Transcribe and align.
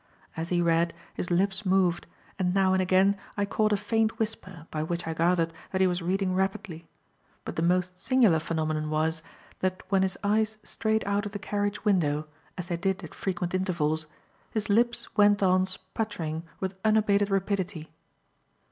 As 0.35 0.49
he 0.49 0.63
read, 0.63 0.95
his 1.13 1.29
lips 1.29 1.63
moved, 1.63 2.07
and 2.39 2.55
now 2.55 2.73
and 2.73 2.81
again 2.81 3.15
I 3.37 3.45
caught 3.45 3.71
a 3.71 3.77
faint 3.77 4.17
whisper, 4.17 4.65
by 4.71 4.81
which 4.81 5.05
I 5.05 5.13
gathered 5.13 5.53
that 5.71 5.79
he 5.79 5.85
was 5.85 6.01
reading 6.01 6.33
rapidly; 6.33 6.87
but 7.45 7.55
the 7.55 7.61
most 7.61 8.01
singular 8.01 8.39
phenomenon 8.39 8.89
was, 8.89 9.21
that 9.59 9.83
when 9.89 10.01
his 10.01 10.17
eyes 10.23 10.57
strayed 10.63 11.03
out 11.05 11.27
of 11.27 11.33
the 11.33 11.37
carriage 11.37 11.85
window, 11.85 12.25
as 12.57 12.65
they 12.65 12.77
did 12.77 13.03
at 13.03 13.13
frequent 13.13 13.53
intervals, 13.53 14.07
his 14.49 14.69
lips 14.69 15.15
went 15.15 15.43
on 15.43 15.67
sputtering 15.67 16.45
with 16.59 16.79
unabated 16.83 17.29
rapidity. 17.29 17.91